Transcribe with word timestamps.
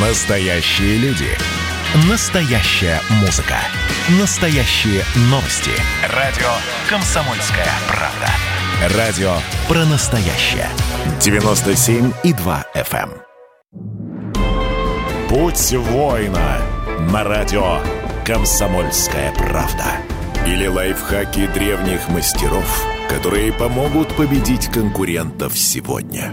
Настоящие 0.00 0.96
люди. 0.98 1.26
Настоящая 2.08 3.00
музыка. 3.20 3.56
Настоящие 4.20 5.02
новости. 5.22 5.72
Радио 6.14 6.46
«Комсомольская 6.88 7.66
правда». 7.88 8.28
Радио 8.96 9.32
про 9.66 9.84
настоящее. 9.86 10.68
97,2 11.18 12.64
FM. 12.76 12.94
эм. 13.02 13.10
Путь 15.28 15.72
воина 15.72 16.60
на 17.10 17.24
радио 17.24 17.80
«Комсомольская 18.24 19.32
правда». 19.32 19.96
Или 20.46 20.68
лайфхаки 20.68 21.48
древних 21.48 22.08
мастеров, 22.08 22.86
которые 23.08 23.52
помогут 23.52 24.14
победить 24.14 24.68
конкурентов 24.68 25.58
сегодня. 25.58 26.32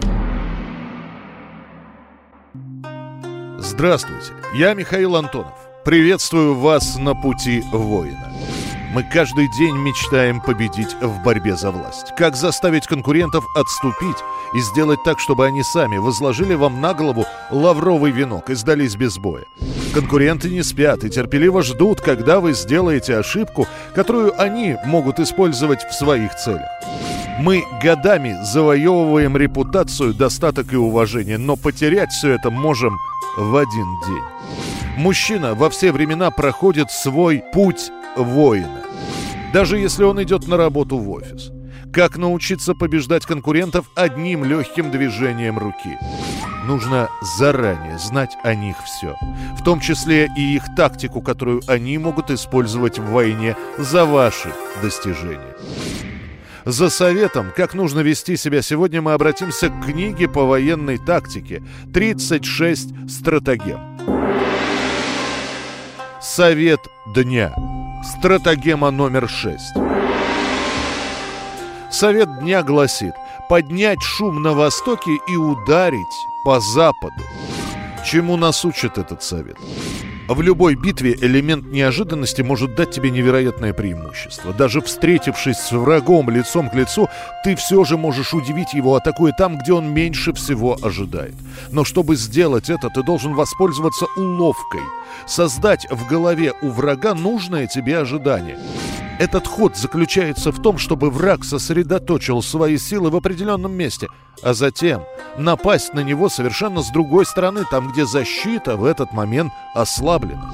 Здравствуйте, 3.68 4.32
я 4.53 4.76
Михаил 4.76 5.16
Антонов. 5.16 5.53
Приветствую 5.84 6.53
вас 6.53 6.98
на 6.99 7.16
пути 7.16 7.63
воина. 7.71 8.31
Мы 8.94 9.02
каждый 9.12 9.48
день 9.57 9.76
мечтаем 9.76 10.40
победить 10.40 10.94
в 11.02 11.23
борьбе 11.23 11.55
за 11.55 11.71
власть. 11.71 12.13
Как 12.16 12.35
заставить 12.35 12.85
конкурентов 12.85 13.43
отступить 13.55 14.17
и 14.54 14.59
сделать 14.59 14.99
так, 15.04 15.20
чтобы 15.20 15.48
они 15.48 15.63
сами 15.63 15.98
возложили 15.98 16.54
вам 16.54 16.80
на 16.80 16.93
голову 16.93 17.26
лавровый 17.49 18.12
венок 18.12 18.52
и 18.52 18.54
сдались 18.54 18.95
без 18.95 19.17
боя. 19.17 19.45
Конкуренты 19.95 20.52
не 20.52 20.62
спят 20.62 21.04
и 21.04 21.09
терпеливо 21.09 21.63
ждут, 21.63 22.02
когда 22.02 22.40
вы 22.41 22.54
сделаете 22.54 23.18
ошибку, 23.18 23.68
которую 23.95 24.40
они 24.40 24.77
могут 24.85 25.20
использовать 25.20 25.84
в 25.85 25.91
своих 25.91 26.35
целях. 26.35 26.70
Мы 27.40 27.63
годами 27.82 28.38
завоевываем 28.43 29.35
репутацию, 29.35 30.13
достаток 30.13 30.71
и 30.71 30.77
уважение, 30.77 31.40
но 31.40 31.55
потерять 31.57 32.12
все 32.12 32.29
это 32.29 32.49
можем 32.52 32.98
в 33.38 33.55
один 33.55 33.99
день. 34.07 34.23
Мужчина 34.98 35.55
во 35.55 35.70
все 35.70 35.91
времена 35.91 36.31
проходит 36.31 36.91
свой 36.91 37.43
путь 37.54 37.91
воина. 38.15 38.82
Даже 39.54 39.77
если 39.77 40.04
он 40.04 40.21
идет 40.23 40.48
на 40.48 40.57
работу 40.57 40.98
в 40.98 41.10
офис. 41.10 41.51
Как 41.93 42.18
научиться 42.18 42.73
побеждать 42.73 43.26
конкурентов 43.26 43.90
одним 43.95 44.43
легким 44.43 44.91
движением 44.91 45.57
руки? 45.57 45.98
Нужно 46.65 47.10
заранее 47.37 47.98
знать 47.98 48.35
о 48.43 48.54
них 48.54 48.76
все. 48.84 49.15
В 49.57 49.63
том 49.63 49.79
числе 49.79 50.29
и 50.35 50.55
их 50.55 50.63
тактику, 50.76 51.21
которую 51.21 51.62
они 51.67 51.98
могут 51.98 52.32
использовать 52.32 52.99
в 52.99 53.12
войне 53.12 53.55
за 53.77 54.05
ваши 54.05 54.51
достижения. 54.82 55.55
За 56.66 56.90
советом, 56.90 57.54
как 57.55 57.76
нужно 57.76 57.99
вести 57.99 58.35
себя 58.35 58.63
сегодня, 58.63 58.99
мы 58.99 59.13
обратимся 59.13 59.70
к 59.70 59.85
книге 59.85 60.27
по 60.27 60.46
военной 60.46 60.98
тактике 60.98 61.62
«36 61.94 63.07
стратегем». 63.07 63.80
Совет 66.19 66.80
дня. 67.13 67.53
Стратегема 68.18 68.90
номер 68.90 69.30
6. 69.30 69.59
Совет 71.91 72.40
дня 72.40 72.63
гласит 72.63 73.13
поднять 73.47 74.02
шум 74.02 74.41
на 74.41 74.53
востоке 74.53 75.12
и 75.28 75.35
ударить 75.35 76.02
по 76.44 76.59
западу. 76.59 77.22
Чему 78.03 78.38
нас 78.38 78.66
учит 78.66 78.97
этот 78.97 79.22
совет? 79.22 79.57
В 80.28 80.41
любой 80.41 80.73
битве 80.73 81.16
элемент 81.22 81.72
неожиданности 81.72 82.41
может 82.41 82.73
дать 82.73 82.90
тебе 82.90 83.12
невероятное 83.12 83.73
преимущество. 83.73 84.53
Даже 84.53 84.81
встретившись 84.81 85.57
с 85.57 85.72
врагом 85.72 86.31
лицом 86.31 86.69
к 86.72 86.73
лицу, 86.73 87.07
ты 87.44 87.56
все 87.56 87.84
же 87.84 87.95
можешь 87.95 88.34
удивить 88.34 88.73
его, 88.73 88.95
атакуя 88.95 89.34
там, 89.38 89.59
где 89.59 89.73
он 89.73 89.94
меньше 89.94 90.34
всего 90.34 90.79
ожидает. 90.81 91.35
Но 91.72 91.84
чтобы 91.84 92.16
сделать 92.16 92.72
это, 92.72 92.90
ты 92.90 93.03
должен 93.03 93.35
воспользоваться 93.35 94.07
уловкой. 94.17 94.81
Создать 95.28 95.85
в 95.91 96.07
голове 96.07 96.53
у 96.63 96.69
врага 96.69 97.13
нужное 97.13 97.67
тебе 97.67 98.00
ожидание. 98.00 98.57
Этот 99.18 99.47
ход 99.47 99.78
заключается 99.78 100.51
в 100.51 100.62
том, 100.62 100.78
чтобы 100.78 101.09
враг 101.09 101.45
сосредоточил 101.45 102.41
свои 102.41 102.78
силы 102.78 103.09
в 103.09 103.16
определенном 103.16 103.73
месте, 103.73 104.07
а 104.44 104.53
затем 104.53 105.03
напасть 105.38 105.94
на 105.94 106.01
него 106.01 106.28
совершенно 106.28 106.81
с 106.81 106.89
другой 106.89 107.25
стороны, 107.25 107.63
там, 107.72 107.91
где 107.91 108.06
защита 108.06 108.75
в 108.75 108.84
этот 108.84 109.13
момент 109.13 109.53
ослаблена. 109.73 110.53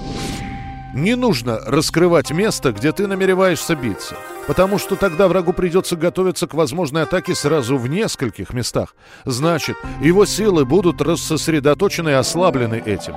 Не 0.94 1.16
нужно 1.16 1.60
раскрывать 1.66 2.32
место, 2.32 2.72
где 2.72 2.92
ты 2.92 3.08
намереваешься 3.08 3.76
биться, 3.76 4.16
потому 4.46 4.78
что 4.78 4.96
тогда 4.96 5.28
врагу 5.28 5.54
придется 5.54 5.96
готовиться 5.96 6.46
к 6.46 6.54
возможной 6.54 7.04
атаке 7.04 7.34
сразу 7.34 7.78
в 7.78 7.88
нескольких 7.88 8.54
местах. 8.54 8.94
Значит, 9.26 9.78
его 10.02 10.26
силы 10.26 10.66
будут 10.66 11.02
рассосредоточены 11.02 12.10
и 12.10 12.14
ослаблены 12.14 12.76
этим. 12.86 13.16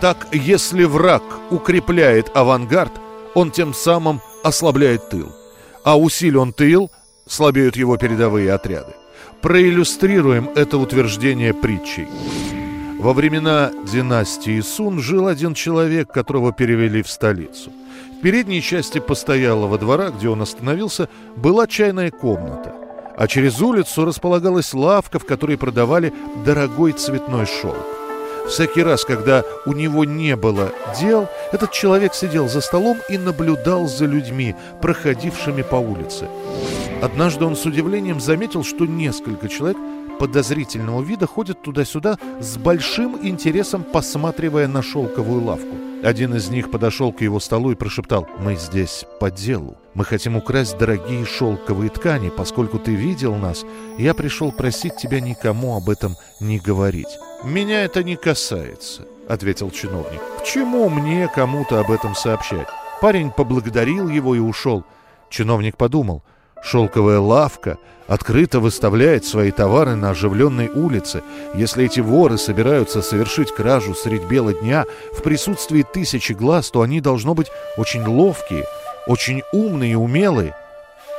Так, 0.00 0.26
если 0.32 0.84
враг 0.84 1.22
укрепляет 1.50 2.36
авангард, 2.36 2.92
он 3.34 3.52
тем 3.52 3.72
самым 3.72 4.20
ослабляет 4.42 5.08
тыл. 5.08 5.32
А 5.84 5.98
усилен 5.98 6.52
тыл, 6.52 6.90
слабеют 7.26 7.76
его 7.76 7.96
передовые 7.96 8.52
отряды. 8.52 8.92
Проиллюстрируем 9.42 10.50
это 10.54 10.76
утверждение 10.78 11.54
притчей. 11.54 12.06
Во 12.98 13.14
времена 13.14 13.70
династии 13.90 14.60
Сун 14.60 15.00
жил 15.00 15.26
один 15.26 15.54
человек, 15.54 16.12
которого 16.12 16.52
перевели 16.52 17.02
в 17.02 17.08
столицу. 17.08 17.72
В 18.18 18.22
передней 18.22 18.60
части 18.60 18.98
постоялого 18.98 19.78
двора, 19.78 20.10
где 20.10 20.28
он 20.28 20.42
остановился, 20.42 21.08
была 21.36 21.66
чайная 21.66 22.10
комната. 22.10 22.74
А 23.16 23.26
через 23.26 23.60
улицу 23.62 24.04
располагалась 24.04 24.74
лавка, 24.74 25.18
в 25.18 25.24
которой 25.24 25.56
продавали 25.56 26.12
дорогой 26.44 26.92
цветной 26.92 27.46
шелк. 27.46 27.99
Всякий 28.48 28.82
раз, 28.82 29.04
когда 29.04 29.44
у 29.66 29.72
него 29.72 30.04
не 30.04 30.36
было 30.36 30.72
дел, 30.98 31.28
этот 31.52 31.72
человек 31.72 32.14
сидел 32.14 32.48
за 32.48 32.60
столом 32.60 32.98
и 33.08 33.18
наблюдал 33.18 33.86
за 33.86 34.06
людьми, 34.06 34.54
проходившими 34.82 35.62
по 35.62 35.76
улице. 35.76 36.28
Однажды 37.02 37.44
он 37.44 37.56
с 37.56 37.64
удивлением 37.64 38.20
заметил, 38.20 38.62
что 38.64 38.86
несколько 38.86 39.48
человек 39.48 39.78
подозрительного 40.18 41.02
вида 41.02 41.26
ходят 41.26 41.62
туда-сюда 41.62 42.18
с 42.40 42.58
большим 42.58 43.18
интересом, 43.22 43.84
посматривая 43.84 44.68
на 44.68 44.82
шелковую 44.82 45.42
лавку. 45.44 45.76
Один 46.02 46.34
из 46.34 46.48
них 46.48 46.70
подошел 46.70 47.12
к 47.12 47.22
его 47.22 47.40
столу 47.40 47.72
и 47.72 47.74
прошептал 47.74 48.26
«Мы 48.38 48.56
здесь 48.56 49.06
по 49.18 49.30
делу. 49.30 49.76
Мы 49.94 50.04
хотим 50.04 50.36
украсть 50.36 50.78
дорогие 50.78 51.24
шелковые 51.24 51.90
ткани. 51.90 52.30
Поскольку 52.30 52.78
ты 52.78 52.94
видел 52.94 53.34
нас, 53.34 53.64
я 53.98 54.14
пришел 54.14 54.52
просить 54.52 54.96
тебя 54.96 55.20
никому 55.20 55.76
об 55.76 55.88
этом 55.90 56.16
не 56.38 56.58
говорить». 56.58 57.18
«Меня 57.42 57.84
это 57.84 58.02
не 58.02 58.16
касается»,— 58.16 59.06
ответил 59.28 59.70
чиновник. 59.70 60.20
«К 60.40 60.44
чему 60.44 60.88
мне 60.88 61.28
кому-то 61.34 61.80
об 61.80 61.90
этом 61.90 62.14
сообщать?» 62.14 62.68
Парень 63.00 63.30
поблагодарил 63.30 64.08
его 64.08 64.34
и 64.34 64.38
ушел. 64.38 64.84
Чиновник 65.30 65.76
подумал— 65.76 66.22
Шелковая 66.62 67.20
лавка 67.20 67.78
открыто 68.06 68.60
выставляет 68.60 69.24
свои 69.24 69.50
товары 69.50 69.94
на 69.94 70.10
оживленной 70.10 70.68
улице. 70.68 71.22
Если 71.54 71.84
эти 71.84 72.00
воры 72.00 72.38
собираются 72.38 73.02
совершить 73.02 73.52
кражу 73.52 73.94
средь 73.94 74.24
бела 74.24 74.52
дня 74.52 74.84
в 75.12 75.22
присутствии 75.22 75.82
тысячи 75.82 76.32
глаз, 76.32 76.70
то 76.70 76.82
они 76.82 77.00
должно 77.00 77.34
быть 77.34 77.48
очень 77.76 78.04
ловкие, 78.04 78.66
очень 79.06 79.42
умные 79.52 79.92
и 79.92 79.96
умелые. 79.96 80.54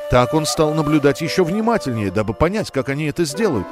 Так 0.09 0.33
он 0.33 0.45
стал 0.45 0.73
наблюдать 0.73 1.21
еще 1.21 1.43
внимательнее, 1.43 2.11
дабы 2.11 2.33
понять, 2.33 2.69
как 2.69 2.89
они 2.89 3.05
это 3.05 3.23
сделают. 3.23 3.65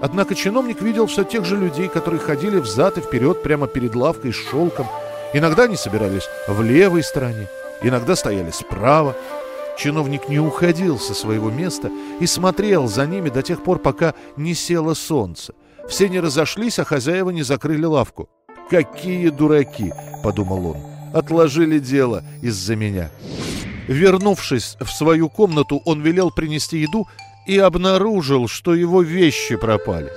Однако 0.00 0.34
чиновник 0.34 0.80
видел 0.80 1.06
все 1.06 1.24
тех 1.24 1.44
же 1.44 1.56
людей, 1.56 1.88
которые 1.88 2.20
ходили 2.20 2.58
взад 2.58 2.98
и 2.98 3.00
вперед 3.00 3.42
прямо 3.42 3.66
перед 3.66 3.94
лавкой 3.94 4.32
с 4.32 4.36
шелком. 4.36 4.86
Иногда 5.34 5.64
они 5.64 5.76
собирались 5.76 6.28
в 6.48 6.62
левой 6.62 7.02
стороне, 7.02 7.46
иногда 7.82 8.16
стояли 8.16 8.50
справа, 8.50 9.14
Чиновник 9.80 10.28
не 10.28 10.38
уходил 10.38 10.98
со 10.98 11.14
своего 11.14 11.50
места 11.50 11.90
и 12.20 12.26
смотрел 12.26 12.86
за 12.86 13.06
ними 13.06 13.30
до 13.30 13.42
тех 13.42 13.62
пор, 13.62 13.78
пока 13.78 14.12
не 14.36 14.52
село 14.52 14.94
солнце. 14.94 15.54
Все 15.88 16.10
не 16.10 16.20
разошлись, 16.20 16.78
а 16.78 16.84
хозяева 16.84 17.30
не 17.30 17.42
закрыли 17.42 17.86
лавку. 17.86 18.28
«Какие 18.68 19.30
дураки!»— 19.30 19.90
подумал 20.22 20.66
он. 20.66 20.76
«Отложили 21.14 21.78
дело 21.78 22.22
из-за 22.42 22.76
меня». 22.76 23.10
Вернувшись 23.88 24.76
в 24.80 24.90
свою 24.90 25.30
комнату, 25.30 25.80
он 25.86 26.02
велел 26.02 26.30
принести 26.30 26.76
еду 26.76 27.08
и 27.50 27.58
обнаружил, 27.58 28.46
что 28.46 28.76
его 28.76 29.02
вещи 29.02 29.56
пропали. 29.56 30.12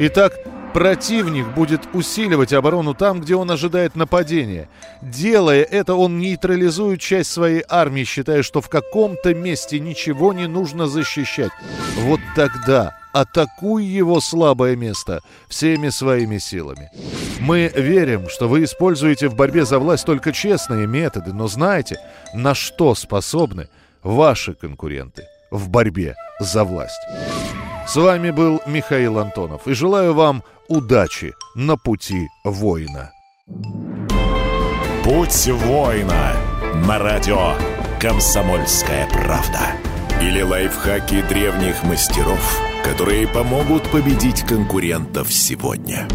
Итак, 0.00 0.32
Противник 0.72 1.46
будет 1.54 1.82
усиливать 1.92 2.52
оборону 2.52 2.94
там, 2.94 3.20
где 3.20 3.36
он 3.36 3.48
ожидает 3.48 3.94
нападения. 3.94 4.68
Делая 5.00 5.62
это, 5.62 5.94
он 5.94 6.18
нейтрализует 6.18 7.00
часть 7.00 7.30
своей 7.30 7.62
армии, 7.68 8.02
считая, 8.02 8.42
что 8.42 8.60
в 8.60 8.68
каком-то 8.68 9.36
месте 9.36 9.78
ничего 9.78 10.32
не 10.32 10.48
нужно 10.48 10.88
защищать. 10.88 11.52
Вот 11.98 12.18
тогда 12.34 12.96
атакуй 13.12 13.84
его 13.84 14.18
слабое 14.18 14.74
место 14.74 15.20
всеми 15.48 15.90
своими 15.90 16.38
силами. 16.38 16.90
Мы 17.38 17.70
верим, 17.72 18.28
что 18.28 18.48
вы 18.48 18.64
используете 18.64 19.28
в 19.28 19.36
борьбе 19.36 19.64
за 19.64 19.78
власть 19.78 20.04
только 20.04 20.32
честные 20.32 20.88
методы, 20.88 21.32
но 21.32 21.46
знаете, 21.46 22.00
на 22.34 22.56
что 22.56 22.96
способны 22.96 23.68
ваши 24.02 24.54
конкуренты 24.54 25.28
в 25.54 25.68
борьбе 25.70 26.16
за 26.40 26.64
власть. 26.64 27.00
С 27.86 27.96
вами 27.96 28.30
был 28.30 28.60
Михаил 28.66 29.18
Антонов 29.18 29.66
и 29.66 29.72
желаю 29.72 30.12
вам 30.12 30.42
удачи 30.68 31.32
на 31.54 31.76
пути 31.76 32.28
воина. 32.44 33.12
Путь 35.04 35.46
воина 35.46 36.34
на 36.86 36.98
радио 36.98 37.52
«Комсомольская 38.00 39.06
правда». 39.10 39.72
Или 40.20 40.42
лайфхаки 40.42 41.22
древних 41.28 41.82
мастеров, 41.84 42.60
которые 42.82 43.28
помогут 43.28 43.82
победить 43.90 44.42
конкурентов 44.42 45.32
сегодня. 45.32 46.08